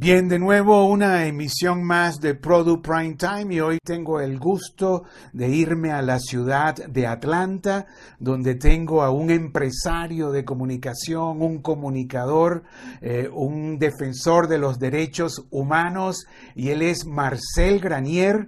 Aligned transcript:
Bien, 0.00 0.28
de 0.28 0.38
nuevo 0.38 0.86
una 0.86 1.26
emisión 1.26 1.82
más 1.82 2.20
de 2.20 2.36
Product 2.36 2.86
Prime 2.86 3.16
Time 3.16 3.52
y 3.52 3.58
hoy 3.58 3.78
tengo 3.84 4.20
el 4.20 4.38
gusto 4.38 5.06
de 5.32 5.48
irme 5.48 5.90
a 5.90 6.02
la 6.02 6.20
ciudad 6.20 6.76
de 6.76 7.08
Atlanta, 7.08 7.84
donde 8.20 8.54
tengo 8.54 9.02
a 9.02 9.10
un 9.10 9.32
empresario 9.32 10.30
de 10.30 10.44
comunicación, 10.44 11.42
un 11.42 11.62
comunicador, 11.62 12.62
eh, 13.00 13.28
un 13.28 13.80
defensor 13.80 14.46
de 14.46 14.58
los 14.58 14.78
derechos 14.78 15.48
humanos 15.50 16.26
y 16.54 16.68
él 16.68 16.82
es 16.82 17.04
Marcel 17.04 17.80
Granier, 17.80 18.46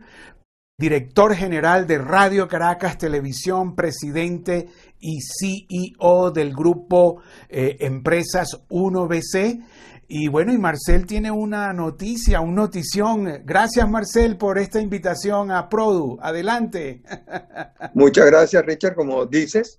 director 0.79 1.35
general 1.35 1.89
de 1.89 1.99
Radio 1.99 2.47
Caracas 2.47 2.97
Televisión, 2.97 3.75
presidente 3.75 4.69
y 5.01 5.19
CEO 5.21 6.31
del 6.31 6.55
grupo 6.55 7.23
eh, 7.49 7.77
Empresas 7.81 8.57
1BC. 8.69 9.65
Y 10.13 10.27
bueno, 10.27 10.53
y 10.53 10.59
Marcel 10.59 11.07
tiene 11.07 11.31
una 11.31 11.73
noticia, 11.73 12.41
una 12.41 12.63
notición. 12.63 13.43
Gracias 13.45 13.89
Marcel 13.89 14.37
por 14.37 14.59
esta 14.59 14.81
invitación 14.81 15.53
a 15.53 15.69
Produ. 15.69 16.19
Adelante. 16.21 17.05
Muchas 17.95 18.27
gracias 18.27 18.67
Richard, 18.67 18.97
como 18.97 19.25
dices, 19.27 19.79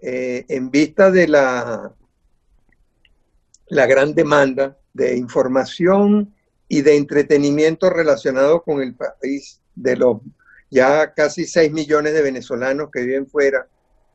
eh, 0.00 0.44
en 0.48 0.70
vista 0.70 1.10
de 1.10 1.26
la, 1.26 1.92
la 3.66 3.86
gran 3.86 4.14
demanda 4.14 4.78
de 4.94 5.16
información 5.16 6.32
y 6.68 6.82
de 6.82 6.96
entretenimiento 6.96 7.90
relacionado 7.90 8.62
con 8.62 8.82
el 8.82 8.94
país 8.94 9.60
de 9.74 9.96
los 9.96 10.18
ya 10.70 11.12
casi 11.12 11.44
6 11.44 11.72
millones 11.72 12.14
de 12.14 12.22
venezolanos 12.22 12.88
que 12.92 13.02
viven 13.02 13.26
fuera 13.26 13.66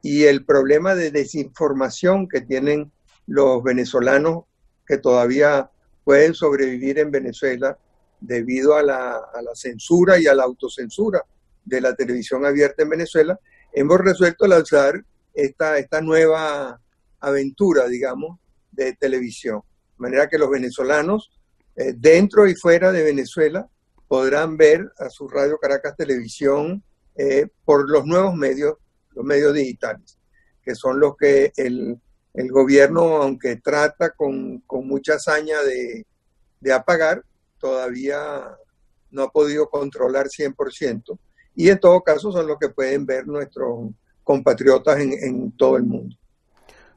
y 0.01 0.23
el 0.23 0.45
problema 0.45 0.95
de 0.95 1.11
desinformación 1.11 2.29
que 2.29 2.39
tienen 2.39 2.89
los 3.25 3.61
venezolanos 3.61 4.45
que 4.87 4.97
todavía 4.97 5.69
pueden 6.03 6.33
sobrevivir 6.33 6.99
en 6.99 7.11
Venezuela 7.11 7.77
debido 8.19 8.75
a 8.75 8.81
la, 8.81 9.21
censura 9.53 10.19
y 10.19 10.25
a 10.25 10.33
la 10.33 10.43
autocensura 10.43 11.23
de 11.65 11.81
la 11.81 11.95
televisión 11.95 12.45
abierta 12.45 12.83
en 12.83 12.89
Venezuela, 12.89 13.39
hemos 13.73 13.99
resuelto 13.99 14.47
lanzar 14.47 15.03
esta, 15.33 15.77
esta 15.77 16.01
nueva 16.01 16.79
aventura, 17.19 17.87
digamos, 17.87 18.39
de 18.71 18.93
televisión. 18.93 19.61
De 19.97 20.01
manera 20.03 20.29
que 20.29 20.37
los 20.37 20.49
venezolanos, 20.49 21.31
eh, 21.75 21.93
dentro 21.95 22.47
y 22.47 22.55
fuera 22.55 22.91
de 22.91 23.03
Venezuela, 23.03 23.67
podrán 24.07 24.55
ver 24.55 24.89
a 24.97 25.09
su 25.09 25.27
Radio 25.27 25.57
Caracas 25.57 25.95
Televisión 25.97 26.81
eh, 27.15 27.47
por 27.65 27.89
los 27.89 28.05
nuevos 28.05 28.33
medios, 28.35 28.75
los 29.11 29.25
medios 29.25 29.53
digitales, 29.53 30.17
que 30.63 30.73
son 30.73 30.99
los 30.99 31.17
que 31.17 31.51
el, 31.57 31.99
el 32.37 32.51
gobierno, 32.51 33.17
aunque 33.17 33.55
trata 33.57 34.11
con, 34.11 34.63
mucha 34.69 35.15
hazaña 35.15 35.57
de, 35.63 36.05
apagar, 36.71 37.23
todavía 37.59 38.55
no 39.09 39.23
ha 39.23 39.29
podido 39.31 39.67
controlar 39.69 40.27
100%. 40.27 41.17
Y 41.55 41.69
en 41.69 41.79
todo 41.79 42.01
caso 42.01 42.31
son 42.31 42.45
los 42.45 42.59
que 42.59 42.69
pueden 42.69 43.05
ver 43.05 43.25
nuestros 43.27 43.89
compatriotas 44.23 44.99
en 44.99 45.51
todo 45.57 45.77
el 45.77 45.83
mundo. 45.83 46.15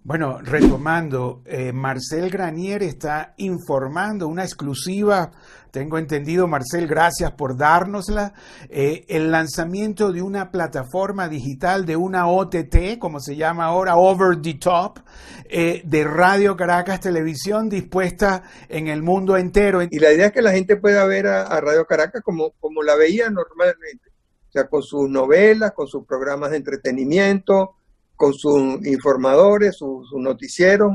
Bueno, 0.02 0.38
retomando, 0.40 1.42
eh, 1.44 1.72
Marcel 1.74 2.30
Granier 2.30 2.82
está 2.82 3.34
informando 3.36 4.28
una 4.28 4.44
exclusiva, 4.44 5.30
tengo 5.72 5.98
entendido, 5.98 6.46
Marcel, 6.48 6.86
gracias 6.86 7.32
por 7.32 7.58
dárnosla, 7.58 8.32
eh, 8.70 9.04
el 9.08 9.30
lanzamiento 9.30 10.10
de 10.10 10.22
una 10.22 10.50
plataforma 10.50 11.28
digital, 11.28 11.84
de 11.84 11.96
una 11.96 12.28
OTT, 12.28 12.98
como 12.98 13.20
se 13.20 13.36
llama 13.36 13.66
ahora, 13.66 13.96
Over 13.96 14.40
the 14.40 14.54
Top, 14.54 15.00
eh, 15.44 15.82
de 15.84 16.04
Radio 16.04 16.56
Caracas 16.56 17.00
Televisión, 17.00 17.68
dispuesta 17.68 18.42
en 18.70 18.88
el 18.88 19.02
mundo 19.02 19.36
entero. 19.36 19.82
Y 19.82 19.98
la 19.98 20.14
idea 20.14 20.28
es 20.28 20.32
que 20.32 20.40
la 20.40 20.52
gente 20.52 20.76
pueda 20.76 21.04
ver 21.04 21.26
a, 21.26 21.60
Radio 21.60 21.84
Caracas 21.84 22.22
como, 22.24 22.52
como 22.52 22.82
la 22.82 22.96
veía 22.96 23.28
normalmente, 23.28 24.08
o 24.48 24.52
sea, 24.52 24.66
con 24.66 24.82
sus 24.82 25.10
novelas, 25.10 25.72
con 25.72 25.86
sus 25.86 26.06
programas 26.06 26.52
de 26.52 26.56
entretenimiento, 26.56 27.76
con 28.20 28.34
sus 28.34 28.86
informadores, 28.86 29.78
sus 29.78 30.06
su 30.10 30.18
noticieros. 30.18 30.92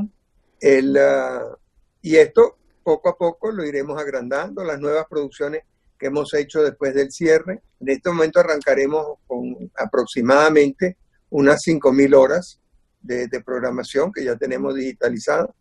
El, 0.60 0.96
ah, 0.96 1.58
y 2.00 2.14
esto 2.18 2.56
poco 2.84 3.08
a 3.08 3.18
poco 3.18 3.50
lo 3.50 3.64
iremos 3.64 4.00
agrandando, 4.00 4.62
las 4.62 4.78
nuevas 4.78 5.06
producciones 5.10 5.64
que 5.98 6.06
hemos 6.06 6.32
hecho 6.34 6.62
después 6.62 6.94
del 6.94 7.10
cierre. 7.10 7.62
En 7.80 7.88
este 7.88 8.10
momento 8.10 8.38
arrancaremos 8.38 9.18
con 9.26 9.72
aproximadamente 9.74 10.98
unas 11.30 11.60
5.000 11.66 12.14
horas 12.14 12.60
de, 13.00 13.28
programación 13.44 14.12
que 14.12 14.22
ya 14.22 14.36
tenemos 14.36 14.76
digitalizada. 14.76 15.52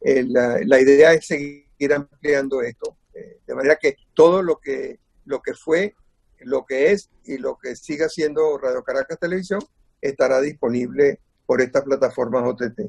la, 0.00 0.80
idea 0.80 1.12
es 1.12 1.26
seguir 1.26 1.92
ampliando 1.94 2.62
esto, 2.62 2.96
eh, 3.12 3.40
de 3.46 3.54
manera 3.54 3.76
que 3.76 3.94
todo 4.14 4.42
lo 4.42 4.56
que, 4.56 5.00
lo 5.26 5.42
que 5.42 5.52
fue, 5.52 5.94
lo 6.38 6.64
que 6.64 6.92
es 6.92 7.10
y 7.26 7.36
lo 7.36 7.58
que 7.58 7.76
siga 7.76 8.08
siendo 8.08 8.56
Radio 8.56 8.82
Caracas 8.82 9.18
Televisión 9.18 9.60
estará 10.00 10.40
disponible 10.40 11.20
por 11.46 11.60
estas 11.60 11.82
plataformas 11.82 12.44
OTT. 12.44 12.80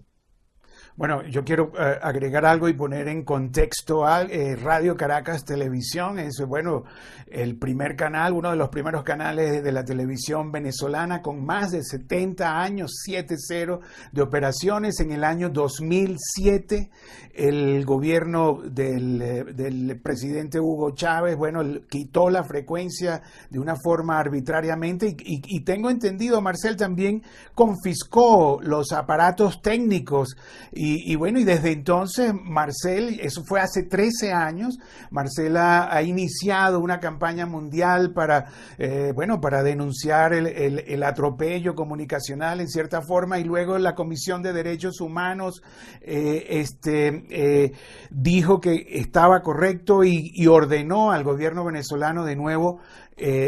Bueno, 0.97 1.23
yo 1.23 1.45
quiero 1.45 1.71
eh, 1.79 1.99
agregar 2.01 2.45
algo 2.45 2.67
y 2.67 2.73
poner 2.73 3.07
en 3.07 3.23
contexto 3.23 4.05
a 4.05 4.23
eh, 4.23 4.57
Radio 4.57 4.97
Caracas 4.97 5.45
Televisión. 5.45 6.19
Es, 6.19 6.43
bueno, 6.45 6.83
el 7.27 7.57
primer 7.57 7.95
canal, 7.95 8.33
uno 8.33 8.51
de 8.51 8.57
los 8.57 8.67
primeros 8.67 9.03
canales 9.03 9.63
de 9.63 9.71
la 9.71 9.85
televisión 9.85 10.51
venezolana 10.51 11.21
con 11.21 11.45
más 11.45 11.71
de 11.71 11.81
70 11.81 12.61
años, 12.61 12.91
7-0 13.07 13.79
de 14.11 14.21
operaciones. 14.21 14.99
En 14.99 15.13
el 15.13 15.23
año 15.23 15.49
2007, 15.49 16.89
el 17.35 17.85
gobierno 17.85 18.59
del, 18.61 19.21
eh, 19.21 19.43
del 19.45 19.97
presidente 20.01 20.59
Hugo 20.59 20.91
Chávez, 20.91 21.37
bueno, 21.37 21.61
quitó 21.89 22.29
la 22.29 22.43
frecuencia 22.43 23.21
de 23.49 23.59
una 23.59 23.77
forma 23.81 24.19
arbitrariamente 24.19 25.07
y, 25.07 25.41
y 25.45 25.61
tengo 25.61 25.89
entendido, 25.89 26.41
Marcel 26.41 26.75
también 26.75 27.23
confiscó 27.55 28.59
los 28.61 28.91
aparatos 28.91 29.61
técnicos 29.61 30.35
y, 30.73 30.80
bueno, 31.15 31.39
y 31.39 31.43
desde 31.43 31.71
entonces 31.71 32.33
Marcel, 32.33 33.19
eso 33.21 33.43
fue 33.43 33.59
hace 33.59 33.83
13 33.83 34.31
años, 34.33 34.79
Marcel 35.11 35.57
ha, 35.57 36.01
iniciado 36.01 36.79
una 36.79 36.99
campaña 36.99 37.45
mundial 37.45 38.13
para, 38.13 38.45
eh, 38.77 39.11
bueno, 39.13 39.39
para 39.39 39.63
denunciar 39.63 40.33
el, 40.33 41.03
atropello 41.03 41.75
comunicacional 41.75 42.61
en 42.61 42.67
cierta 42.67 43.01
forma 43.01 43.39
y 43.39 43.43
luego 43.43 43.77
la 43.77 43.95
Comisión 43.95 44.41
de 44.41 44.53
Derechos 44.53 45.01
Humanos 45.01 45.61
eh, 46.01 46.45
este, 46.49 47.25
eh, 47.29 47.73
dijo 48.09 48.59
que 48.59 48.87
estaba 48.89 49.41
correcto 49.41 50.03
y, 50.03 50.31
y, 50.33 50.47
ordenó 50.47 51.11
al 51.11 51.23
gobierno 51.23 51.63
venezolano 51.63 52.25
de 52.25 52.35
nuevo 52.35 52.79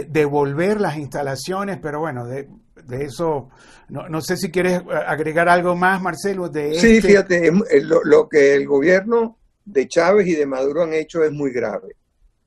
devolver 0.07 0.79
las 0.79 0.97
instalaciones, 0.97 1.79
pero 1.81 1.99
bueno, 1.99 2.27
de, 2.27 2.47
de 2.85 3.05
eso, 3.05 3.49
no, 3.89 4.09
no, 4.09 4.21
sé 4.21 4.37
si 4.37 4.51
quieres 4.51 4.81
agregar 5.07 5.49
algo 5.49 5.75
más, 5.75 6.01
Marcelo. 6.01 6.49
De 6.49 6.79
sí, 6.79 6.97
este 6.97 7.07
fíjate, 7.07 7.51
lo, 7.81 8.27
que 8.27 8.55
el 8.55 8.67
gobierno 8.67 9.37
de 9.65 9.87
Chávez 9.87 10.27
y 10.27 10.35
de 10.35 10.45
Maduro 10.45 10.83
han 10.83 10.93
hecho 10.93 11.23
es 11.23 11.31
muy 11.31 11.51
grave, 11.51 11.95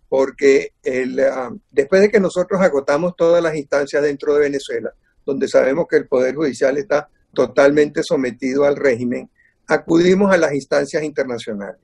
porque 0.08 0.72
el, 0.82 1.20
ah, 1.20 1.50
después 1.70 2.02
de 2.02 2.10
que 2.10 2.20
nosotros 2.20 2.60
agotamos 2.60 3.14
todas 3.16 3.42
las 3.42 3.56
instancias 3.56 4.02
dentro 4.02 4.34
de 4.34 4.40
Venezuela, 4.40 4.92
donde 5.24 5.48
sabemos 5.48 5.86
que 5.88 5.96
el 5.96 6.08
Poder 6.08 6.34
Judicial 6.34 6.76
está 6.78 7.08
totalmente 7.32 8.02
sometido 8.02 8.64
al 8.64 8.76
régimen, 8.76 9.30
acudimos 9.66 10.32
a 10.32 10.36
las 10.36 10.54
instancias 10.54 11.02
internacionales. 11.02 11.80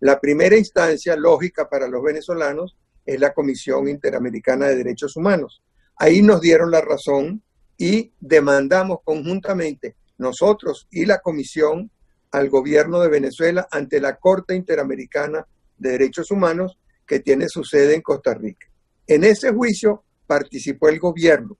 La 0.00 0.20
primera 0.20 0.56
instancia 0.56 1.16
lógica 1.16 1.68
para 1.68 1.88
los 1.88 2.02
venezolanos 2.02 2.76
es 3.04 3.18
la 3.18 3.32
Comisión 3.32 3.88
Interamericana 3.88 4.66
de 4.66 4.76
Derechos 4.76 5.16
Humanos. 5.16 5.62
Ahí 5.96 6.22
nos 6.22 6.40
dieron 6.40 6.70
la 6.70 6.80
razón 6.80 7.42
y 7.78 8.12
demandamos 8.20 8.98
conjuntamente 9.04 9.96
nosotros 10.18 10.88
y 10.90 11.06
la 11.06 11.20
Comisión 11.20 11.90
al 12.32 12.50
gobierno 12.50 13.00
de 13.00 13.08
Venezuela 13.08 13.66
ante 13.70 14.00
la 14.00 14.16
Corte 14.16 14.54
Interamericana 14.54 15.46
de 15.78 15.90
Derechos 15.92 16.30
Humanos 16.30 16.76
que 17.06 17.20
tiene 17.20 17.48
su 17.48 17.64
sede 17.64 17.94
en 17.94 18.02
Costa 18.02 18.34
Rica. 18.34 18.66
En 19.06 19.24
ese 19.24 19.52
juicio 19.52 20.04
participó 20.26 20.88
el 20.88 20.98
gobierno 20.98 21.56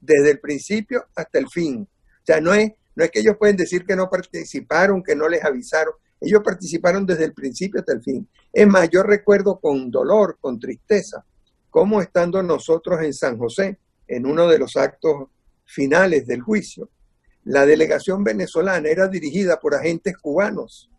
desde 0.00 0.32
el 0.32 0.40
principio 0.40 1.06
hasta 1.14 1.38
el 1.38 1.48
fin. 1.48 1.86
O 1.86 2.26
sea, 2.26 2.40
no 2.40 2.54
es, 2.54 2.72
no 2.96 3.04
es 3.04 3.10
que 3.10 3.20
ellos 3.20 3.36
pueden 3.38 3.56
decir 3.56 3.84
que 3.84 3.94
no 3.94 4.08
participaron, 4.08 5.02
que 5.02 5.14
no 5.14 5.28
les 5.28 5.44
avisaron. 5.44 5.94
Ellos 6.20 6.40
participaron 6.42 7.04
desde 7.06 7.24
el 7.24 7.34
principio 7.34 7.80
hasta 7.80 7.92
el 7.92 8.02
fin. 8.02 8.28
Es 8.52 8.66
más, 8.66 8.88
yo 8.88 9.02
recuerdo 9.02 9.60
con 9.60 9.90
dolor, 9.90 10.38
con 10.40 10.58
tristeza, 10.58 11.24
cómo 11.70 12.00
estando 12.00 12.42
nosotros 12.42 13.00
en 13.02 13.12
San 13.12 13.38
José, 13.38 13.78
en 14.08 14.26
uno 14.26 14.48
de 14.48 14.58
los 14.58 14.76
actos 14.76 15.28
finales 15.64 16.26
del 16.26 16.40
juicio, 16.40 16.90
la 17.44 17.64
delegación 17.64 18.24
venezolana 18.24 18.88
era 18.88 19.08
dirigida 19.08 19.58
por 19.60 19.74
agentes 19.74 20.16
cubanos. 20.16 20.90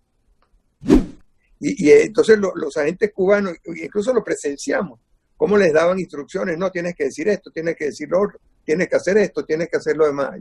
Y, 1.59 1.89
entonces 1.89 2.37
los 2.37 2.77
agentes 2.77 3.11
cubanos, 3.13 3.53
incluso 3.65 4.13
lo 4.13 4.23
presenciamos, 4.23 4.99
cómo 5.35 5.57
les 5.57 5.73
daban 5.73 5.99
instrucciones, 5.99 6.57
no, 6.57 6.71
tienes 6.71 6.95
que 6.95 7.05
decir 7.05 7.27
esto, 7.29 7.51
tienes 7.51 7.75
que 7.75 7.85
decir 7.85 8.09
lo 8.09 8.21
otro, 8.21 8.39
tienes 8.63 8.87
que 8.87 8.95
hacer 8.95 9.17
esto, 9.17 9.43
tienes 9.43 9.69
que 9.69 9.77
hacer 9.77 9.97
lo 9.97 10.05
demás. 10.05 10.39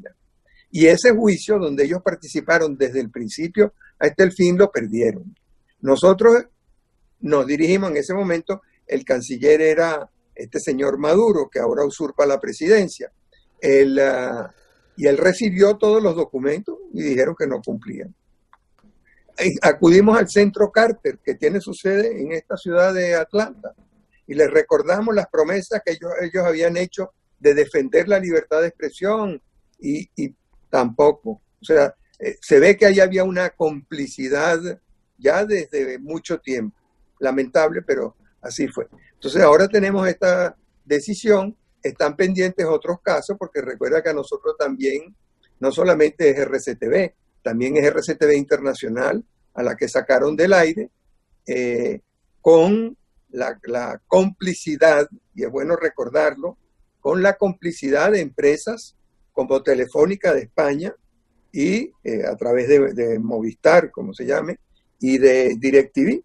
Y 0.70 0.86
ese 0.86 1.12
juicio 1.12 1.58
donde 1.58 1.84
ellos 1.84 2.02
participaron 2.02 2.76
desde 2.76 3.00
el 3.00 3.10
principio 3.10 3.72
hasta 3.98 4.24
el 4.24 4.32
fin 4.32 4.58
lo 4.58 4.70
perdieron. 4.70 5.34
Nosotros 5.80 6.44
nos 7.20 7.46
dirigimos 7.46 7.90
en 7.90 7.96
ese 7.96 8.14
momento, 8.14 8.62
el 8.86 9.04
canciller 9.04 9.60
era 9.60 10.10
este 10.36 10.60
señor 10.60 10.98
Maduro, 10.98 11.48
que 11.50 11.58
ahora 11.58 11.84
usurpa 11.84 12.26
la 12.26 12.38
presidencia. 12.38 13.10
Él, 13.60 13.98
ah, 13.98 14.52
y 14.96 15.06
él 15.06 15.18
recibió 15.18 15.76
todos 15.76 16.02
los 16.02 16.14
documentos 16.14 16.78
y 16.92 17.02
dijeron 17.02 17.34
que 17.38 17.46
no 17.46 17.60
cumplían. 17.60 18.14
acudimos 19.62 20.18
al 20.18 20.28
centro 20.28 20.70
Carter, 20.70 21.18
que 21.22 21.34
tiene 21.34 21.60
su 21.60 21.74
sede 21.74 22.20
en 22.20 22.32
esta 22.32 22.56
ciudad 22.56 22.94
de 22.94 23.14
Atlanta, 23.14 23.74
y 24.26 24.34
les 24.34 24.50
recordamos 24.50 25.14
las 25.14 25.28
promesas 25.28 25.82
que 25.84 25.92
ellos, 25.92 26.44
habían 26.44 26.76
hecho 26.76 27.12
de 27.38 27.54
defender 27.54 28.08
la 28.08 28.18
libertad 28.18 28.60
de 28.60 28.68
expresión 28.68 29.40
y, 29.78 30.08
y 30.16 30.34
tampoco. 30.70 31.42
O 31.60 31.64
sea, 31.64 31.94
eh, 32.18 32.36
se 32.40 32.58
ve 32.58 32.76
que 32.76 32.86
ahí 32.86 33.00
había 33.00 33.24
una 33.24 33.50
complicidad 33.50 34.58
ya 35.18 35.44
desde 35.44 35.98
mucho 35.98 36.38
tiempo. 36.38 36.76
Lamentable, 37.18 37.82
pero 37.82 38.16
así 38.46 38.68
fue. 38.68 38.86
Entonces 39.14 39.42
ahora 39.42 39.68
tenemos 39.68 40.06
esta 40.08 40.56
decisión, 40.84 41.56
están 41.82 42.16
pendientes 42.16 42.66
otros 42.66 43.00
casos, 43.02 43.36
porque 43.38 43.60
recuerda 43.60 44.02
que 44.02 44.10
a 44.10 44.14
nosotros 44.14 44.56
también, 44.58 45.14
no 45.60 45.72
solamente 45.72 46.30
es 46.30 46.38
RCTV, 46.38 47.14
también 47.42 47.76
es 47.76 47.84
RCTV 47.84 48.34
Internacional, 48.34 49.24
a 49.54 49.62
la 49.62 49.76
que 49.76 49.88
sacaron 49.88 50.36
del 50.36 50.52
aire, 50.52 50.90
eh, 51.46 52.00
con 52.40 52.96
la, 53.30 54.00
complicidad, 54.06 55.08
y 55.34 55.44
es 55.44 55.50
bueno 55.50 55.76
recordarlo, 55.76 56.58
con 57.00 57.22
la 57.22 57.36
complicidad 57.36 58.12
de 58.12 58.20
empresas 58.20 58.96
como 59.32 59.62
Telefónica 59.62 60.34
de 60.34 60.42
España, 60.42 60.94
y 61.52 61.92
eh, 62.04 62.26
a 62.26 62.36
través 62.36 62.68
de, 62.68 63.18
Movistar, 63.18 63.90
como 63.90 64.12
se 64.12 64.26
llame, 64.26 64.58
y 65.00 65.18
de 65.18 65.56
DirecTV. 65.56 66.22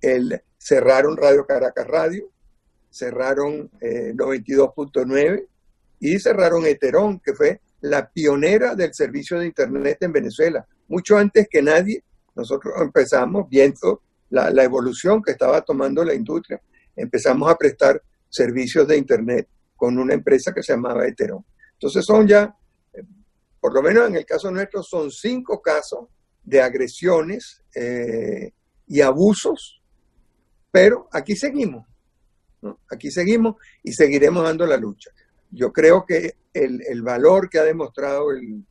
El, 0.00 0.42
cerraron 0.62 1.16
Radio 1.16 1.46
Caracas 1.46 1.86
Radio, 1.86 2.30
cerraron 2.90 3.70
92.9 3.80 5.18
eh, 5.18 5.46
y 6.00 6.18
cerraron 6.18 6.66
Eterón, 6.66 7.20
que 7.20 7.34
fue 7.34 7.60
la 7.80 8.08
pionera 8.10 8.74
del 8.74 8.92
servicio 8.94 9.38
de 9.38 9.46
Internet 9.46 9.98
en 10.02 10.12
Venezuela. 10.12 10.66
Mucho 10.88 11.16
antes 11.16 11.48
que 11.50 11.62
nadie, 11.62 12.04
nosotros 12.34 12.74
empezamos 12.80 13.48
viendo 13.48 14.02
la, 14.30 14.50
la 14.50 14.62
evolución 14.62 15.22
que 15.22 15.32
estaba 15.32 15.62
tomando 15.62 16.04
la 16.04 16.14
industria. 16.14 16.60
Empezamos 16.94 17.50
a 17.50 17.56
prestar 17.56 18.02
servicios 18.28 18.86
de 18.86 18.96
Internet 18.96 19.48
con 19.74 19.98
una 19.98 20.14
empresa 20.14 20.52
que 20.52 20.62
se 20.62 20.72
llamaba 20.72 21.06
Eterón. 21.06 21.44
Entonces 21.74 22.04
son 22.04 22.28
ya 22.28 22.54
por 23.62 23.72
lo 23.72 23.80
menos 23.80 24.08
en 24.08 24.16
el 24.16 24.26
caso 24.26 24.50
nuestro, 24.50 24.82
son 24.82 25.12
cinco 25.12 25.62
casos 25.62 26.08
de 26.42 26.60
agresiones 26.60 27.62
eh, 27.76 28.50
y 28.88 29.00
abusos, 29.00 29.80
pero 30.72 31.08
aquí 31.12 31.36
seguimos, 31.36 31.86
aquí 32.90 33.12
seguimos 33.12 33.54
y 33.84 33.92
seguiremos 33.92 34.42
dando 34.42 34.66
la 34.66 34.76
lucha. 34.76 35.10
Yo 35.52 35.72
creo 35.72 36.04
que 36.04 36.34
el, 36.52 37.02
valor 37.02 37.48
que 37.48 37.60
ha 37.60 37.64
demostrado 37.64 38.32
el, 38.32 38.64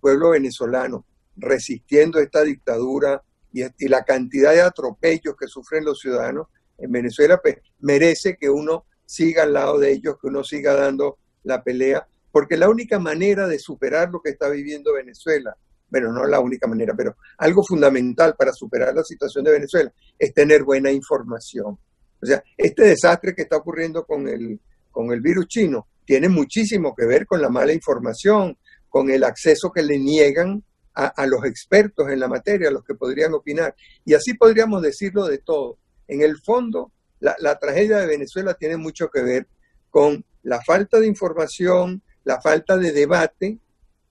pueblo 0.00 0.30
venezolano 0.30 1.04
resistiendo 1.36 2.18
esta 2.18 2.42
dictadura 2.42 3.22
y, 3.52 3.62
y, 3.62 3.88
la 3.88 4.04
cantidad 4.04 4.52
de 4.52 4.62
atropellos 4.62 5.36
que 5.36 5.48
sufren 5.48 5.84
los 5.84 6.00
ciudadanos 6.00 6.46
en 6.78 6.90
Venezuela, 6.90 7.38
pues 7.42 7.56
merece 7.80 8.36
que 8.36 8.48
uno 8.48 8.86
siga 9.04 9.42
al 9.42 9.52
lado 9.52 9.78
de 9.78 9.92
ellos, 9.92 10.16
que 10.18 10.28
uno 10.28 10.44
siga 10.44 10.74
dando 10.74 11.18
la 11.42 11.62
pelea 11.62 12.06
porque 12.32 12.56
la 12.56 12.68
única 12.68 12.98
manera 12.98 13.46
de 13.48 13.58
superar 13.58 14.10
lo 14.10 14.20
que 14.20 14.30
está 14.30 14.48
viviendo 14.48 14.94
Venezuela, 14.94 15.56
bueno, 15.90 16.12
no 16.12 16.24
la 16.26 16.40
única 16.40 16.66
manera, 16.66 16.94
pero 16.96 17.16
algo 17.38 17.62
fundamental 17.62 18.34
para 18.36 18.52
superar 18.52 18.94
la 18.94 19.02
situación 19.02 19.44
de 19.44 19.52
Venezuela 19.52 19.92
es 20.18 20.32
tener 20.32 20.62
buena 20.62 20.90
información. 20.90 21.78
O 22.22 22.26
sea, 22.26 22.42
este 22.56 22.84
desastre 22.84 23.34
que 23.34 23.42
está 23.42 23.56
ocurriendo 23.56 24.04
con 24.04 24.28
el, 24.28 24.60
con 24.90 25.12
el 25.12 25.20
virus 25.20 25.48
chino 25.48 25.88
tiene 26.04 26.28
muchísimo 26.28 26.94
que 26.94 27.06
ver 27.06 27.26
con 27.26 27.40
la 27.40 27.48
mala 27.48 27.72
información, 27.72 28.56
con 28.88 29.10
el 29.10 29.24
acceso 29.24 29.70
que 29.72 29.82
le 29.82 29.98
niegan 29.98 30.62
a, 30.92 31.26
los 31.26 31.44
expertos 31.46 32.10
en 32.10 32.20
la 32.20 32.28
materia, 32.28 32.68
a 32.68 32.72
los 32.72 32.84
que 32.84 32.94
podrían 32.94 33.32
opinar. 33.32 33.74
Y 34.04 34.14
así 34.14 34.34
podríamos 34.34 34.82
decirlo 34.82 35.26
de 35.26 35.38
todo. 35.38 35.78
En 36.08 36.20
el 36.20 36.36
fondo, 36.44 36.92
la, 37.20 37.36
la 37.38 37.58
tragedia 37.58 37.98
de 37.98 38.06
Venezuela 38.06 38.54
tiene 38.54 38.76
mucho 38.76 39.08
que 39.08 39.22
ver 39.22 39.46
con 39.88 40.24
la 40.42 40.60
falta 40.60 41.00
de 41.00 41.06
información, 41.06 42.02
la 42.24 42.40
falta 42.40 42.76
de 42.76 42.92
debate 42.92 43.58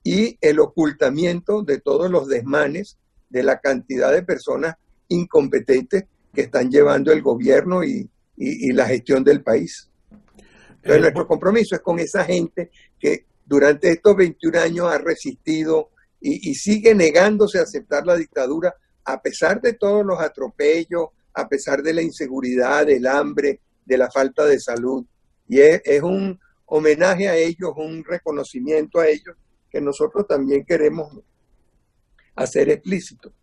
y 0.04 0.38
el 0.42 0.60
ocultamiento 0.60 1.62
de 1.64 1.80
todos 1.80 2.10
los 2.10 2.28
desmanes 2.28 2.98
de 3.30 3.44
la 3.44 3.60
cantidad 3.60 4.12
de 4.12 4.24
personas 4.24 4.76
incompetentes 5.08 6.06
que 6.34 6.42
están 6.42 6.70
llevando 6.70 7.12
el 7.12 7.22
gobierno 7.22 7.84
y, 7.84 8.10
la 8.72 8.86
gestión 8.86 9.22
del 9.22 9.44
país. 9.44 9.90
Entonces, 10.70 10.96
eh, 10.96 11.00
nuestro 11.02 11.28
compromiso 11.28 11.76
es 11.76 11.82
con 11.82 12.00
esa 12.00 12.24
gente 12.24 12.72
que 12.98 13.26
durante 13.46 13.90
estos 13.90 14.16
21 14.16 14.60
años 14.60 14.88
ha 14.90 14.98
resistido 14.98 15.90
y, 16.22 16.50
y, 16.50 16.56
sigue 16.56 16.96
negándose 16.96 17.60
a 17.60 17.64
aceptar 17.64 18.06
la 18.06 18.16
dictadura 18.16 18.74
a 19.04 19.22
pesar 19.22 19.60
de 19.60 19.74
todos 19.74 20.06
los 20.06 20.22
atropellos, 20.22 21.08
a 21.34 21.50
pesar 21.50 21.82
de 21.82 21.94
la 21.94 22.02
inseguridad, 22.02 22.86
del 22.86 23.08
hambre, 23.08 23.60
de 23.86 23.98
la 23.98 24.10
falta 24.10 24.46
de 24.46 24.58
salud. 24.58 25.06
Y 25.50 25.60
es, 25.60 25.82
es 25.84 26.02
un, 26.02 26.40
homenaje 26.70 27.28
a 27.28 27.36
ellos, 27.36 27.74
un 27.76 28.04
reconocimiento 28.04 29.00
a 29.00 29.08
ellos 29.08 29.36
que 29.70 29.82
nosotros 29.82 30.28
también 30.28 30.66
queremos 30.66 31.20
hacer 32.36 32.70
explícito. 32.70 33.34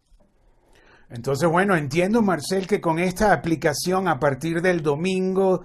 Entonces, 1.08 1.48
bueno, 1.48 1.76
entiendo, 1.76 2.20
Marcel, 2.20 2.66
que 2.66 2.80
con 2.80 2.98
esta 2.98 3.32
aplicación 3.32 4.08
a 4.08 4.18
partir 4.18 4.60
del 4.60 4.82
domingo 4.82 5.62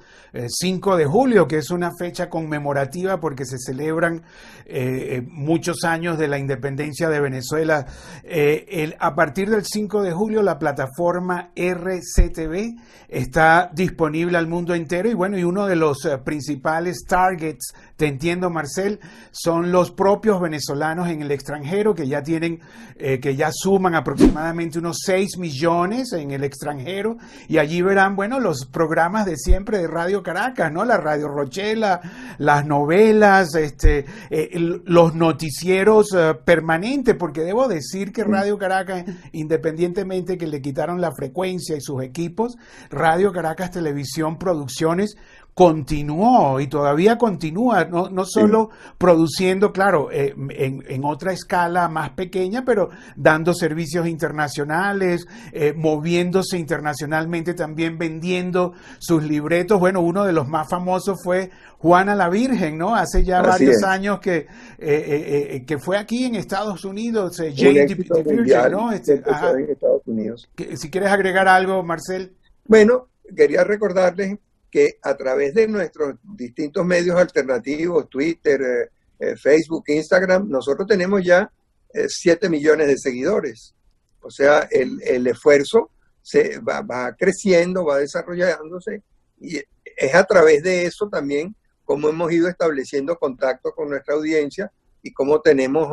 5 0.47 0.93
eh, 0.93 0.97
de 0.99 1.05
julio, 1.07 1.47
que 1.47 1.57
es 1.57 1.71
una 1.71 1.89
fecha 1.97 2.29
conmemorativa 2.29 3.19
porque 3.19 3.45
se 3.45 3.57
celebran 3.57 4.21
eh, 4.67 5.17
eh, 5.17 5.21
muchos 5.27 5.83
años 5.83 6.19
de 6.19 6.27
la 6.27 6.38
independencia 6.38 7.09
de 7.09 7.19
Venezuela, 7.19 7.88
el, 8.23 8.95
a 8.99 9.15
partir 9.15 9.49
del 9.49 9.65
5 9.65 10.03
de 10.03 10.11
julio 10.11 10.43
la 10.43 10.59
plataforma 10.59 11.51
RCTV 11.55 12.75
está 13.09 13.71
disponible 13.73 14.38
al 14.38 14.47
mundo 14.47 14.75
entero 14.75 15.09
y 15.09 15.15
bueno, 15.15 15.39
y 15.39 15.43
uno 15.43 15.65
de 15.65 15.75
los 15.75 16.07
principales 16.23 17.03
targets, 17.07 17.73
te 17.95 18.05
entiendo, 18.05 18.51
Marcel, 18.51 18.99
son 19.31 19.71
los 19.71 19.91
propios 19.91 20.39
venezolanos 20.39 21.09
en 21.09 21.23
el 21.23 21.31
extranjero 21.31 21.95
que 21.95 22.07
ya 22.07 22.21
tienen, 22.21 22.59
que 22.97 23.35
ya 23.35 23.49
suman 23.51 23.95
aproximadamente 23.95 24.79
unos 24.79 24.99
6 25.31 25.38
millones 25.38 26.13
en 26.13 26.31
el 26.31 26.44
extranjero 26.44 27.18
y 27.48 27.57
allí 27.57 27.81
verán, 27.81 28.16
bueno, 28.16 28.39
los 28.39 28.66
programas 28.66 29.25
de 29.25 29.38
siempre 29.38 29.78
de 29.78 29.88
Radio 29.88 30.24
Caracas, 30.24 30.72
¿no? 30.72 30.86
La 30.86 30.98
Radio 30.98 31.27
Rochela, 31.27 32.01
las 32.38 32.65
novelas, 32.65 33.55
este, 33.55 34.05
eh, 34.29 34.50
los 34.86 35.15
noticieros 35.15 36.13
eh, 36.13 36.34
permanentes, 36.46 37.15
porque 37.15 37.41
debo 37.41 37.67
decir 37.67 38.12
que 38.12 38.24
Radio 38.24 38.58
Caracas, 38.58 39.05
independientemente 39.32 40.38
que 40.38 40.48
le 40.48 40.62
quitaron 40.62 41.01
la 41.01 41.12
frecuencia 41.12 41.75
y 41.75 41.82
sus 41.82 42.03
equipos, 42.03 42.58
Radio 42.89 43.32
Caracas 43.32 43.72
Televisión 43.72 44.38
Producciones 44.38 45.15
continuó 45.53 46.60
y 46.62 46.67
todavía 46.67 47.17
continúa, 47.17 47.86
no, 47.86 48.10
no 48.10 48.25
solo 48.25 48.70
produciendo, 48.98 49.74
claro, 49.74 50.10
eh, 50.12 50.34
en, 50.50 50.84
en, 50.88 51.03
otra 51.03 51.34
escala 51.34 51.89
más 51.89 52.12
pequeña, 52.12 52.63
pero 52.63 52.89
dando 53.17 53.53
servicios 53.53 54.08
internacionales, 54.08 55.27
eh, 55.51 55.74
moviéndose 55.75 56.58
internacionalmente, 56.58 57.53
también 57.53 57.98
vendiendo 57.98 58.74
sus 59.00 59.24
libretos. 59.24 59.79
Bueno, 59.79 60.00
uno 60.01 60.24
de 60.24 60.31
los 60.31 60.48
más 60.48 60.70
famosos 60.70 61.20
fue 61.22 61.51
Juana 61.79 62.15
la 62.15 62.29
Virgen, 62.29 62.77
¿no? 62.77 62.96
Hace 62.96 63.25
ya 63.25 63.41
varios 63.41 63.84
años 63.84 64.20
que, 64.20 64.48
eh, 64.77 65.63
que 65.67 65.77
fue 65.79 65.98
aquí 65.98 66.25
en 66.25 66.36
Estados 66.36 66.86
Unidos, 66.86 67.38
Jane 67.38 67.88
the, 67.88 67.96
Virgin, 67.96 68.72
¿no? 68.72 68.91
Este, 68.93 69.15
en 69.15 69.70
Estados 69.70 70.01
Unidos. 70.05 70.50
Si 70.75 70.89
quieres 70.89 71.12
agregar 71.12 71.50
algo, 71.50 71.84
Marcel. 71.84 72.36
Bueno, 72.65 73.10
quería 73.36 73.63
recordarles 73.65 74.38
que 74.72 74.98
a 75.01 75.16
través 75.16 75.54
de 75.54 75.68
nuestros 75.68 76.16
distintos 76.24 76.86
medios 76.86 77.18
alternativos, 77.18 78.10
Twitter, 78.10 78.62
eh, 78.62 78.90
eh, 79.20 79.36
Facebook, 79.36 79.84
Instagram, 79.88 80.50
nosotros 80.50 80.88
tenemos 80.88 81.24
ya 81.24 81.51
7 81.94 82.46
eh, 82.46 82.50
millones 82.50 82.88
de 82.88 82.98
seguidores. 82.98 83.75
O 84.22 84.32
sea, 84.32 84.68
el, 84.72 85.28
esfuerzo 85.28 85.92
se 86.22 86.60
va, 86.60 86.82
va, 86.82 87.16
creciendo, 87.16 87.86
va 87.86 87.98
desarrollándose 87.98 89.04
y 89.40 89.58
es 89.58 90.16
a 90.16 90.24
través 90.24 90.63
de 90.63 90.86
eso 90.86 91.10
también 91.10 91.56
como 91.84 92.08
hemos 92.08 92.32
ido 92.32 92.48
estableciendo 92.48 93.18
contacto 93.18 93.74
con 93.74 93.90
nuestra 93.90 94.13
audiencia 94.13 94.72
y 95.01 95.12
cómo 95.12 95.42
tenemos, 95.42 95.90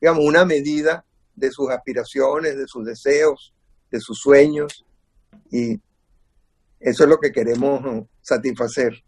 digamos, 0.00 0.24
una 0.24 0.44
medida 0.44 1.04
de 1.34 1.50
sus 1.50 1.70
aspiraciones, 1.70 2.56
de 2.56 2.68
sus 2.68 2.84
deseos, 2.84 3.52
de 3.90 3.98
sus 3.98 4.20
sueños 4.20 4.84
y 5.50 5.80
eso 6.80 7.04
es 7.04 7.10
lo 7.10 7.18
que 7.18 7.30
queremos 7.30 8.06
satisfacer. 8.22 9.04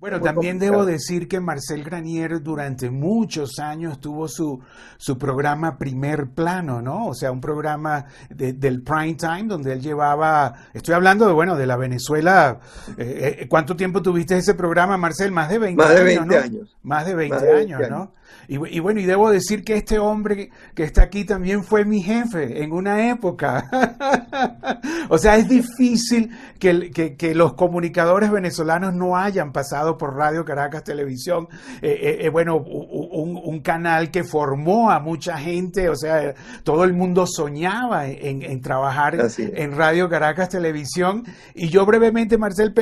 Bueno, 0.00 0.18
también 0.18 0.58
debo 0.58 0.86
decir 0.86 1.28
que 1.28 1.40
Marcel 1.40 1.84
Granier 1.84 2.42
durante 2.42 2.88
muchos 2.88 3.58
años 3.58 4.00
tuvo 4.00 4.28
su, 4.28 4.58
su 4.96 5.18
programa 5.18 5.76
Primer 5.76 6.30
Plano, 6.30 6.80
¿no? 6.80 7.08
O 7.08 7.14
sea, 7.14 7.30
un 7.30 7.40
programa 7.42 8.06
del 8.30 8.82
prime 8.82 9.16
time 9.16 9.44
donde 9.44 9.74
él 9.74 9.82
llevaba, 9.82 10.54
estoy 10.72 10.94
hablando 10.94 11.26
de, 11.26 11.34
bueno, 11.34 11.54
de 11.54 11.66
la 11.66 11.76
Venezuela. 11.76 12.60
Eh, 12.96 13.40
eh, 13.42 13.46
¿Cuánto 13.46 13.76
tiempo 13.76 14.00
tuviste 14.00 14.38
ese 14.38 14.54
programa, 14.54 14.96
Marcel? 14.96 15.32
Más 15.32 15.50
de 15.50 15.58
20 15.58 15.82
Más 15.84 15.94
de 15.94 16.02
20 16.02 16.38
años. 16.38 16.76
Más 16.82 17.04
de 17.04 17.14
20, 17.14 17.52
años, 17.52 17.80
¿no? 17.90 18.12
Y, 18.48 18.80
bueno, 18.80 18.98
y 18.98 19.06
debo 19.06 19.30
decir 19.30 19.62
que 19.62 19.76
este 19.76 20.00
hombre 20.00 20.50
que 20.74 20.82
está 20.82 21.02
aquí 21.02 21.24
también 21.24 21.62
fue 21.62 21.84
mi 21.84 22.02
jefe 22.02 22.64
en 22.64 22.72
una 22.72 23.08
época. 23.08 23.70
o 25.08 25.18
sea, 25.18 25.36
es 25.36 25.48
difícil 25.48 26.36
que, 26.58 27.32
los 27.34 27.54
comunicadores 27.54 28.30
venezolanos 28.30 28.92
no 28.92 29.16
hayan 29.16 29.52
pasado 29.52 29.89
por 29.96 30.16
Radio 30.16 30.44
Caracas 30.44 30.84
Televisión. 30.84 31.48
Eh, 31.82 31.98
eh, 32.00 32.18
eh, 32.22 32.28
bueno, 32.28 32.56
un, 32.56 33.60
canal 33.60 34.10
que 34.10 34.24
formó 34.24 34.90
a 34.90 35.00
mucha 35.00 35.36
gente, 35.36 35.90
o 35.90 35.96
sea, 35.96 36.34
todo 36.64 36.84
el 36.84 36.94
mundo 36.94 37.26
soñaba 37.26 38.08
en, 38.08 38.60
trabajar 38.62 39.18
en 39.38 39.76
Radio 39.76 40.08
Caracas 40.08 40.48
Televisión. 40.48 41.24
Y 41.54 41.68
yo 41.68 41.84
brevemente, 41.84 42.38
Marcel, 42.38 42.72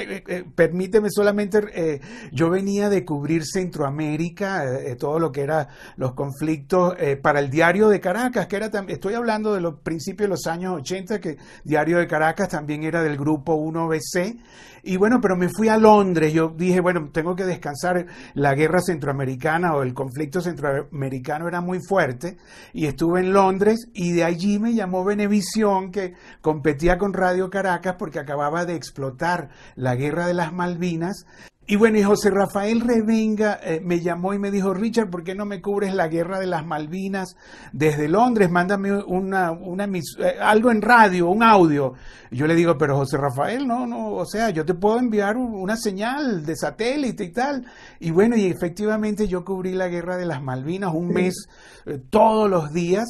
permíteme 0.55 1.09
solamente, 1.11 2.01
yo 2.31 2.49
venía 2.49 2.89
de 2.89 3.05
cubrir 3.05 3.45
Centroamérica, 3.45 4.65
todo 4.99 5.19
lo 5.19 5.33
que 5.33 5.43
era 5.43 5.69
los 5.97 6.13
conflictos 6.13 6.95
eh, 6.99 7.17
para 7.17 7.41
el 7.41 7.51
diario 7.51 7.89
de 7.89 8.01
Caracas, 8.01 8.47
que 8.47 8.57
era 8.57 8.71
estoy 8.89 9.15
hablando 9.15 9.55
de 9.55 9.61
los 9.61 9.81
principios 9.81 10.27
de 10.27 10.31
los 10.31 10.47
años 10.47 10.77
80, 10.77 11.21
que 11.21 11.39
diario 11.65 11.99
de 11.99 12.07
Caracas 12.07 12.49
también 12.49 12.85
era 12.85 13.03
del 13.03 13.17
grupo 13.17 13.57
1BC. 13.57 14.39
Y 14.85 14.97
bueno, 14.97 15.21
pero 15.21 15.37
me 15.37 15.49
fui 15.49 15.69
a 15.69 15.77
Londres, 15.77 16.33
yo 16.33 16.55
dije, 16.57 16.81
bueno, 16.81 16.98
tengo 17.13 17.35
que 17.35 17.45
descansar, 17.45 18.07
la 18.35 18.55
guerra 18.55 18.81
centroamericana 18.81 19.75
o 19.75 19.83
el 19.83 19.95
conflicto 19.95 20.41
centroamericano 20.41 21.49
era 21.49 21.61
muy 21.61 21.81
fuerte, 21.81 22.37
y 22.73 22.87
estuve 22.87 23.21
en 23.21 23.33
Londres 23.33 23.89
y 23.95 24.13
de 24.13 24.25
allí 24.25 24.59
me 24.59 24.75
llamó 24.75 25.05
Venevisión, 25.05 25.91
que 25.91 26.15
competía 26.41 26.99
con 26.99 27.13
Radio 27.13 27.51
Caracas 27.51 27.97
porque 27.99 28.19
acababa 28.19 28.65
de 28.65 28.75
explotar 28.75 29.51
la 29.75 29.95
guerra 29.95 30.27
de 30.27 30.35
las 30.35 30.53
Malvinas 30.53 31.27
y 31.71 31.77
bueno, 31.77 31.99
y 31.99 32.03
José 32.03 32.31
Rafael 32.31 32.81
Revenga 32.81 33.61
eh, 33.63 33.83
me 33.85 34.01
llamó 34.01 34.33
y 34.33 34.39
me 34.39 34.51
dijo, 34.51 34.73
Richard, 34.73 35.11
¿por 35.11 35.23
qué 35.23 35.35
no 35.35 35.45
me 35.45 35.61
cubres 35.61 35.93
la 35.93 36.09
guerra 36.09 36.41
de 36.41 36.47
las 36.47 36.65
Malvinas 36.65 37.37
desde 37.75 38.09
Londres? 38.09 38.51
Mándame 38.51 38.95
una, 39.05 39.51
una 39.53 39.85
eh, 39.85 40.39
algo 40.41 40.71
en 40.71 40.81
radio, 40.81 41.29
un 41.29 41.43
audio. 41.43 41.93
yo 42.31 42.47
le 42.47 42.55
digo, 42.55 42.79
pero 42.79 42.97
José 42.97 43.19
Rafael, 43.19 43.69
no, 43.69 43.87
no, 43.87 44.13
o 44.13 44.25
sea, 44.25 44.49
yo 44.49 44.65
te 44.65 44.73
puedo 44.73 44.99
enviar 44.99 45.37
una 45.37 45.77
señal 45.77 46.47
de 46.47 46.57
satélite 46.57 47.25
y 47.25 47.33
tal. 47.33 47.67
Y 48.01 48.13
bueno, 48.13 48.35
y 48.35 48.47
efectivamente 48.47 49.29
yo 49.29 49.45
cubrí 49.45 49.75
la 49.75 49.89
guerra 49.89 50.17
de 50.17 50.25
las 50.25 50.43
Malvinas 50.43 50.95
un 50.95 51.09
mes, 51.09 51.49
eh, 51.85 52.01
todos 52.09 52.49
los 52.49 52.73
días. 52.73 53.07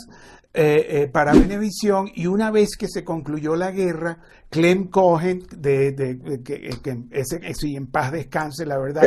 para 1.13 1.33
Venevisión 1.33 2.11
y 2.13 2.27
una 2.27 2.51
vez 2.51 2.71
que 2.77 2.89
se 2.89 3.05
concluyó 3.05 3.55
la 3.55 3.71
guerra, 3.71 4.19
Clem 4.51 4.89
Cohen, 4.89 5.43
de, 5.55 6.41
que, 6.43 6.71
ese, 7.11 7.41
en 7.77 7.87
paz 7.87 8.13
descanse, 8.13 8.65
la 8.65 8.79
verdad. 8.79 9.03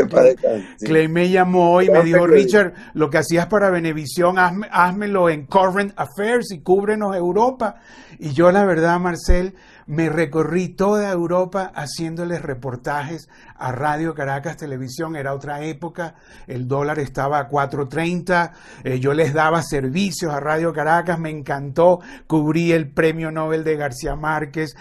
Clem, 0.80 1.12
me 1.12 1.30
llamó 1.30 1.82
y 1.82 1.90
me 1.90 2.04
dijo, 2.04 2.28
Richard, 2.28 2.74
lo 2.94 3.10
que 3.10 3.18
hacías 3.18 3.48
para 3.48 3.72
Venevisión, 3.72 4.38
hazme, 4.38 4.68
házmelo 4.72 5.30
en 5.30 5.48
Current 5.48 5.94
Affairs 5.96 6.52
y 6.52 6.60
cúbrenos 6.60 7.16
Europa. 7.16 7.78
Y 8.20 8.34
yo, 8.34 8.52
la 8.52 8.66
verdad, 8.66 9.00
Marcel, 9.00 9.56
me 9.92 10.10
recorrí 10.10 10.70
toda 10.70 11.12
Europa 11.12 11.72
haciéndoles 11.76 12.42
reportajes 12.42 13.28
a 13.58 13.72
Radio 13.72 14.14
Caracas 14.14 14.56
Televisión. 14.56 15.16
Era 15.16 15.34
otra 15.34 15.64
época, 15.66 16.16
el 16.48 16.68
dólar 16.68 17.00
estaba 17.00 17.40
a 17.40 17.50
4.30, 17.50 18.52
eh, 18.84 19.00
yo 19.00 19.14
les 19.14 19.34
daba 19.34 19.62
servicios 19.62 20.34
a 20.34 20.40
Radio 20.40 20.72
Caracas, 20.72 21.20
me 21.20 21.30
encantó, 21.30 22.00
cubrí 22.28 22.72
el 22.72 22.90
premio 22.90 23.32
Nobel 23.32 23.64
de 23.64 23.76
García 23.76 24.16
Márquez, 24.16 24.76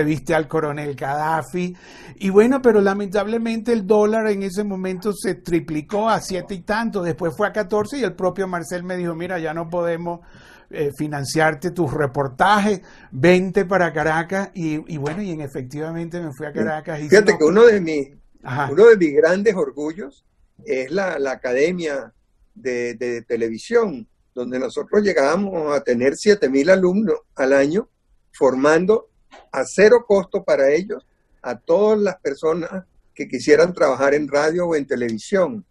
entrevisté 0.00 0.34
al 0.34 0.48
coronel 0.48 0.94
Gaddafi. 0.94 1.76
Y 2.16 2.30
bueno, 2.30 2.62
pero 2.62 2.80
lamentablemente 2.80 3.72
el 3.72 3.86
dólar 3.86 4.28
en 4.28 4.42
ese 4.42 4.64
momento 4.64 5.12
se 5.12 5.34
triplicó 5.34 6.08
a 6.08 6.20
siete 6.20 6.54
y 6.54 6.60
tanto, 6.62 7.02
después 7.02 7.34
fue 7.36 7.48
a 7.48 7.52
14 7.52 7.98
y 7.98 8.04
el 8.04 8.14
propio 8.14 8.48
Marcel 8.48 8.82
me 8.82 8.96
dijo, 8.96 9.14
mira, 9.14 9.38
ya 9.38 9.52
no 9.52 9.68
podemos 9.68 10.20
eh, 10.70 10.90
financiarte 10.96 11.70
tus 11.70 11.92
reportajes, 11.92 12.80
vente 13.10 13.64
para 13.64 13.92
Caracas 13.92 14.50
y, 14.54 14.96
bueno, 14.96 15.22
y 15.22 15.32
efectivamente 15.40 16.20
me 16.20 16.32
fui 16.32 16.46
a 16.46 16.52
Caracas. 16.52 17.00
Y 17.00 17.08
Fíjate 17.08 17.36
que 17.36 17.44
uno 17.44 17.66
de, 17.66 17.80
mis, 17.80 18.08
uno 18.70 18.86
de 18.86 18.96
mis 18.96 19.14
grandes 19.14 19.54
orgullos 19.54 20.24
es 20.64 20.90
la, 20.90 21.16
academia 21.30 22.12
de, 22.54 23.24
televisión, 23.26 24.08
donde 24.34 24.58
nosotros 24.58 25.02
llegábamos 25.02 25.76
a 25.76 25.82
tener 25.82 26.14
7.000 26.14 26.70
alumnos 26.70 27.16
al 27.34 27.52
año 27.52 27.88
formando 28.32 29.09
a 29.52 29.64
cero 29.64 30.04
costo 30.06 30.44
para 30.44 30.70
ellos 30.70 31.06
a 31.42 31.58
todas 31.58 31.98
las 31.98 32.18
personas 32.20 32.84
que 33.14 33.28
quisieran 33.28 33.72
trabajar 33.72 34.14
en 34.14 34.28
radio 34.28 34.66
o 34.66 34.74
en 34.74 34.86
televisión. 34.86 35.64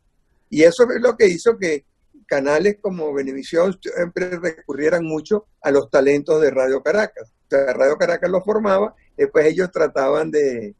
Y 0.49 0.63
eso 0.63 0.83
es 0.83 1.01
lo 1.01 1.15
que 1.15 1.27
hizo 1.27 1.57
que 1.57 1.85
canales 2.29 2.77
como 2.79 3.11
Venevisión 3.11 3.77
siempre 3.81 4.29
recurrieran 4.37 5.03
mucho 5.03 5.47
a 5.61 5.71
los 5.71 5.89
talentos 5.89 6.39
de 6.41 6.51
Radio 6.51 6.81
Caracas. 6.81 7.33
O 7.47 7.49
sea, 7.49 7.73
Radio 7.73 7.97
Caracas 7.97 8.29
los 8.29 8.45
formaba, 8.45 8.95
después 9.17 9.47
ellos 9.47 9.71
trataban 9.71 10.29
de, 10.31 10.75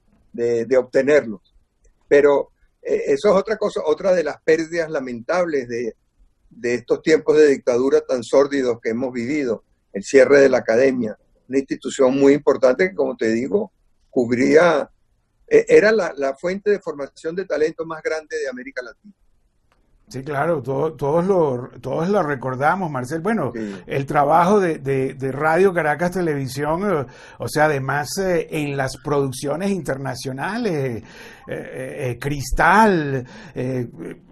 obtenerlos. 0.77 1.55
Pero 2.07 2.51
eh, 2.81 3.03
eso 3.07 3.29
es 3.29 3.35
otra 3.35 3.57
cosa, 3.57 3.81
otra 3.85 4.13
de 4.13 4.23
las 4.23 4.41
pérdidas 4.43 4.89
lamentables 4.89 5.67
de, 5.67 5.95
estos 6.61 7.01
tiempos 7.01 7.35
de 7.37 7.47
dictadura 7.47 8.01
tan 8.01 8.23
sórdidos 8.23 8.79
que 8.81 8.89
hemos 8.89 9.11
vivido, 9.11 9.63
el 9.91 10.03
cierre 10.03 10.39
de 10.39 10.49
la 10.49 10.59
academia, 10.59 11.17
una 11.49 11.59
institución 11.59 12.17
muy 12.17 12.33
importante 12.33 12.89
que, 12.89 12.95
como 12.95 13.17
te 13.17 13.29
digo, 13.29 13.73
cubría, 14.09 14.89
e, 15.47 15.65
era 15.67 15.91
la, 15.91 16.13
la 16.15 16.35
fuente 16.35 16.69
de 16.69 16.79
formación 16.79 17.35
de 17.35 17.45
talento 17.45 17.85
más 17.85 18.01
grande 18.01 18.37
de 18.37 18.47
América 18.47 18.81
Latina. 18.81 19.13
Sí, 20.09 20.23
claro, 20.23 20.63
todos, 20.63 21.25
lo, 21.27 21.69
todos 21.81 22.09
lo 22.09 22.23
recordamos, 22.23 22.89
Marcel. 22.89 23.21
Bueno, 23.21 23.53
el 23.85 24.05
trabajo 24.07 24.59
de, 24.59 25.31
Radio 25.31 25.71
Caracas 25.71 26.11
Televisión, 26.11 26.81
eh, 26.83 27.05
o 27.37 27.47
sea, 27.47 27.65
además 27.65 28.09
eh, 28.17 28.47
en 28.49 28.75
las 28.75 28.97
producciones 28.97 29.69
internacionales, 29.69 31.03
eh, 31.47 32.17
Cristal, 32.19 33.23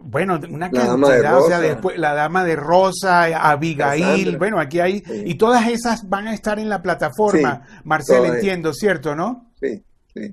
bueno, 0.02 0.40
una 0.50 0.72
cantidad, 0.72 1.38
o 1.38 1.48
sea, 1.48 1.60
después 1.60 2.00
La 2.00 2.16
Dama 2.16 2.44
de 2.44 2.56
Rosa, 2.56 3.26
Abigail, 3.50 4.38
bueno, 4.38 4.60
aquí 4.60 4.80
hay, 4.80 5.04
y 5.26 5.36
todas 5.36 5.68
esas 5.68 6.10
van 6.10 6.28
a 6.28 6.34
estar 6.34 6.58
en 6.58 6.70
la 6.70 6.82
plataforma, 6.82 7.62
Marcel, 7.84 8.26
entiendo, 8.26 8.74
¿cierto, 8.74 9.16
no? 9.16 9.52
Sí, 9.62 9.84
sí. 10.12 10.32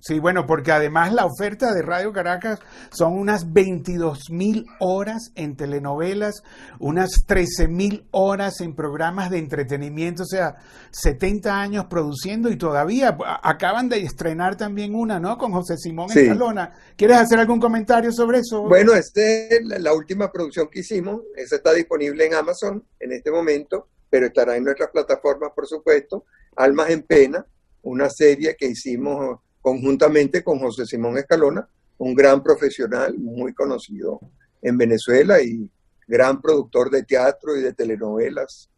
Sí, 0.00 0.18
bueno, 0.18 0.46
porque 0.46 0.72
además 0.72 1.12
la 1.12 1.26
oferta 1.26 1.74
de 1.74 1.82
Radio 1.82 2.12
Caracas 2.12 2.58
son 2.90 3.12
unas 3.12 3.52
22 3.52 4.30
mil 4.30 4.64
horas 4.80 5.30
en 5.34 5.56
telenovelas, 5.56 6.42
unas 6.78 7.10
13 7.26 7.68
mil 7.68 8.06
horas 8.10 8.60
en 8.62 8.74
programas 8.74 9.30
de 9.30 9.38
entretenimiento, 9.38 10.22
o 10.22 10.26
sea, 10.26 10.56
70 10.90 11.60
años 11.60 11.86
produciendo 11.86 12.50
y 12.50 12.56
todavía 12.56 13.16
acaban 13.42 13.90
de 13.90 14.00
estrenar 14.02 14.56
también 14.56 14.94
una, 14.94 15.20
¿no? 15.20 15.36
Con 15.36 15.52
José 15.52 15.76
Simón 15.76 16.10
Escalona. 16.10 16.72
¿Quieres 16.96 17.18
hacer 17.18 17.38
algún 17.38 17.60
comentario 17.60 18.10
sobre 18.10 18.38
eso? 18.38 18.62
Bueno, 18.62 18.94
esta 18.94 19.20
es 19.20 19.60
la 19.64 19.92
última 19.92 20.32
producción 20.32 20.68
que 20.68 20.80
hicimos, 20.80 21.20
esa 21.36 21.56
está 21.56 21.74
disponible 21.74 22.24
en 22.24 22.34
Amazon 22.34 22.82
en 22.98 23.12
este 23.12 23.30
momento, 23.30 23.88
pero 24.08 24.26
estará 24.26 24.56
en 24.56 24.64
nuestras 24.64 24.90
plataformas, 24.90 25.50
por 25.54 25.66
supuesto. 25.66 26.24
Almas 26.56 26.90
en 26.90 27.02
Pena, 27.02 27.46
una 27.82 28.08
serie 28.10 28.56
que 28.58 28.66
hicimos 28.66 29.38
conjuntamente 29.60 30.42
con 30.42 30.58
José 30.58 30.86
Simón 30.86 31.18
Escalona, 31.18 31.68
un 31.98 32.14
gran 32.14 32.42
profesional 32.42 33.18
muy 33.18 33.52
conocido 33.52 34.20
en 34.62 34.78
Venezuela 34.78 35.40
y 35.42 35.70
gran 36.06 36.40
productor 36.40 36.90
de 36.90 37.04
teatro 37.04 37.56
y 37.56 37.62
de 37.62 37.72
telenovelas. 37.72 38.70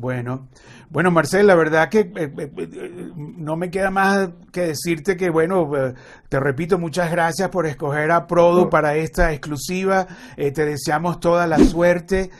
Bueno, 0.00 0.48
bueno, 0.90 1.10
Marcel, 1.10 1.48
la 1.48 1.56
verdad 1.56 1.88
que 1.88 2.00
eh, 2.00 2.10
eh, 2.16 2.50
eh, 2.56 3.10
no 3.16 3.56
me 3.56 3.68
queda 3.68 3.90
más 3.90 4.28
que 4.52 4.68
decirte 4.68 5.16
que, 5.16 5.28
bueno, 5.28 5.68
te 6.28 6.38
repito, 6.38 6.78
muchas 6.78 7.10
gracias 7.10 7.48
por 7.48 7.66
escoger 7.66 8.12
a 8.12 8.28
Produ 8.28 8.70
para 8.70 8.94
esta 8.94 9.32
exclusiva. 9.32 10.06
te 10.36 10.64
deseamos 10.64 11.18
toda 11.18 11.48
la 11.48 11.58
suerte. 11.58 12.30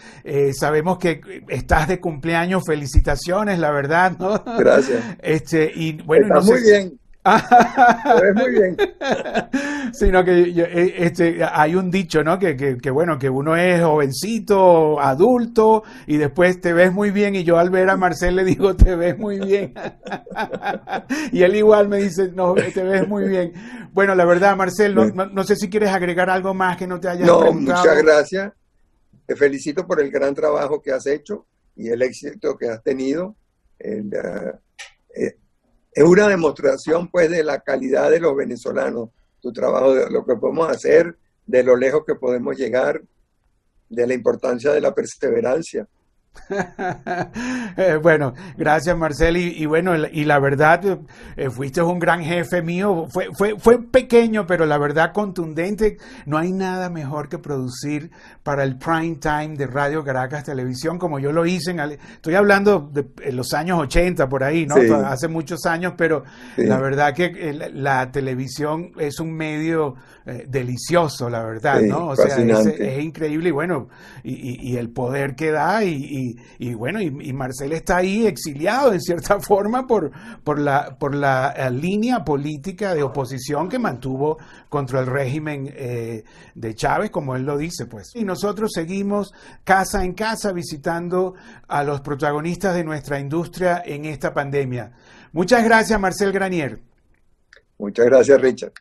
sabemos 0.53 0.99
que 0.99 1.21
estás 1.49 1.89
de 1.89 1.99
cumpleaños. 1.99 2.63
Felicitaciones, 2.65 3.59
la 3.59 3.73
verdad, 3.73 4.17
¿no? 4.19 4.43
Gracias. 4.57 5.03
Este, 5.21 5.71
y 5.75 6.01
bueno, 6.03 6.39
Está 6.39 6.53
muy 6.53 6.63
bien 6.63 6.99
Te 7.25 8.23
ves 8.23 8.35
muy 8.35 8.51
bien. 8.51 8.77
Sino 9.93 10.25
que 10.25 10.43
eh, 10.43 10.95
este, 10.99 11.39
hay 11.45 11.75
un 11.75 11.91
dicho, 11.91 12.23
¿no? 12.23 12.39
Que, 12.39 12.57
que, 12.57 12.91
bueno, 12.91 13.19
que 13.19 13.29
uno 13.29 13.57
es 13.57 13.83
jovencito, 13.83 15.01
adulto, 15.01 15.83
y 16.07 16.17
después 16.17 16.61
te 16.61 16.73
ves 16.73 16.93
muy 16.93 17.11
bien. 17.11 17.35
Y 17.35 17.45
yo 17.45 17.59
al 17.59 17.71
ver 17.71 17.91
a 17.91 17.97
Marcel 17.97 18.37
le 18.37 18.45
digo, 18.45 18.77
te 18.77 18.95
ves 18.95 19.19
muy 19.19 19.39
bien. 19.39 19.75
y 21.33 21.43
él 21.43 21.57
igual 21.57 21.89
me 21.89 21.99
dice, 21.99 22.31
no, 22.33 22.55
te 22.55 22.83
ves 22.83 23.07
muy 23.09 23.29
bien. 23.29 23.53
Bueno, 23.93 24.15
la 24.15 24.25
verdad, 24.25 24.57
Marcel, 24.57 24.95
no, 24.95 25.07
no, 25.07 25.45
sé 25.45 25.57
si 25.57 25.69
quieres 25.69 25.91
agregar 25.91 26.31
algo 26.31 26.55
más 26.55 26.77
que 26.77 26.87
no 26.87 27.01
te 27.01 27.09
haya 27.09 27.27
No, 27.27 27.53
muchas 27.53 28.03
gracias. 28.03 28.53
Te 29.27 29.37
felicito 29.37 29.87
por 29.87 30.01
el 30.01 30.11
gran 30.11 30.35
trabajo 30.35 30.81
que 30.81 30.93
has 30.93 31.07
hecho 31.07 31.47
y 31.77 31.89
el 31.89 32.01
éxito 32.03 32.57
que 32.57 32.69
has 32.69 32.83
tenido. 32.83 33.37
El, 33.79 34.11
eh, 35.15 35.37
es 35.93 36.05
una 36.05 36.29
demostración 36.29 37.09
pues 37.09 37.31
de 37.31 37.43
la 37.43 37.61
calidad 37.61 38.11
de 38.11 38.21
los 38.21 38.37
venezolanos, 38.37 39.11
tu 39.41 39.53
trabajo, 39.53 39.95
de 39.95 40.11
lo 40.11 40.25
que 40.25 40.37
podemos 40.37 40.71
hacer, 40.71 41.17
de 41.47 41.63
lo 41.63 41.77
lejos 41.77 42.05
que 42.07 42.15
podemos 42.15 42.57
llegar, 42.57 43.03
de 43.89 44.07
la 44.07 44.15
importancia 44.15 44.73
de 44.73 44.81
la 44.81 44.95
perseverancia. 44.95 45.89
Eh, 47.77 47.97
bueno, 48.03 48.35
gracias 48.57 48.97
Marcel. 48.97 49.37
Y, 49.37 49.65
bueno, 49.67 49.95
y 49.95 50.25
la 50.25 50.41
verdad, 50.41 50.99
eh, 51.37 51.49
fuiste 51.49 51.81
un 51.81 52.01
gran 52.01 52.25
jefe 52.25 52.61
mío. 52.61 53.07
Fue, 53.09 53.29
fue, 53.33 53.57
fue 53.57 53.81
pequeño, 53.81 54.47
pero 54.47 54.67
la 54.67 54.79
verdad 54.79 55.13
contundente. 55.13 55.99
No 56.27 56.39
hay 56.39 56.51
nada 56.51 56.91
mejor 56.91 57.29
que 57.29 57.39
producir 57.39 58.11
para 58.43 58.65
el 58.65 58.79
prime 58.79 59.17
time 59.17 59.57
de 59.57 59.69
Radio 59.69 60.03
Caracas 60.03 60.43
Televisión, 60.45 60.99
como 60.99 61.21
yo 61.21 61.31
lo 61.31 61.47
hice. 61.47 61.71
En, 61.71 61.79
estoy 61.79 62.35
hablando 62.35 62.91
de 62.93 63.33
los 63.33 63.53
años 63.55 63.79
80, 63.79 64.29
por 64.29 64.43
ahí, 64.43 64.67
¿no? 64.67 64.75
Hace 65.07 65.29
muchos 65.29 65.65
años, 65.67 65.95
pero 65.97 66.25
la 66.57 66.79
verdad 66.79 67.15
que 67.15 67.27
eh, 67.27 67.71
la, 67.73 68.11
televisión 68.11 68.93
es 68.99 69.21
un 69.21 69.33
medio 69.35 69.95
delicioso, 70.47 71.31
la 71.31 71.43
verdad, 71.43 71.81
¿no? 71.83 72.09
O 72.09 72.17
sea, 72.17 72.37
es, 72.37 72.99
increíble 72.99 73.51
y 73.51 73.53
bueno, 73.53 73.89
y, 74.25 74.77
el 74.77 74.91
poder 74.91 75.35
que 75.37 75.51
da 75.51 75.85
y 75.85 76.18
y, 76.59 76.75
bueno, 76.75 77.01
y, 77.01 77.33
Marcel 77.33 77.73
está 77.73 77.99
ahí 77.99 78.27
exiliado 78.27 78.93
en 78.93 79.01
cierta 79.01 79.41
forma 79.47 79.87
por, 79.87 80.11
por, 80.45 80.59
la, 80.59 80.97
por 80.99 81.15
la 81.15 81.55
eh, 81.57 81.71
línea 81.71 82.25
política 82.25 82.95
de 82.95 83.03
oposición 83.03 83.69
que 83.69 83.79
mantuvo 83.79 84.39
contra 84.69 85.01
el 85.01 85.07
régimen 85.07 85.73
eh, 85.75 86.25
de 86.55 86.75
Chávez, 86.75 87.11
como 87.11 87.37
él 87.37 87.43
lo 87.43 87.57
dice, 87.57 87.87
pues. 87.87 88.13
Y 88.15 88.25
nosotros 88.25 88.71
seguimos 88.75 89.33
casa 89.65 90.05
en 90.05 90.15
casa 90.15 90.53
visitando 90.53 91.35
a 91.67 91.83
los 91.85 92.01
protagonistas 92.01 92.75
de 92.75 92.85
nuestra 92.85 93.19
industria 93.21 93.83
en 93.85 94.05
esta 94.05 94.33
pandemia. 94.33 94.93
Muchas 95.33 95.63
gracias, 95.65 95.99
Marcel 96.01 96.33
Granier. 96.33 96.81
Muchas 97.79 98.07
gracias, 98.07 98.41
Richard. 98.41 98.73